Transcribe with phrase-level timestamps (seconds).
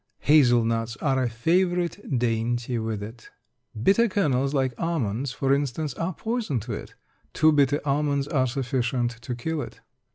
[0.21, 3.29] Hazel nuts are a favorite dainty with it.
[3.83, 6.95] Bitter kernels, like almonds, for instance, are poison to it;
[7.33, 9.81] two bitter almonds are sufficient to kill it.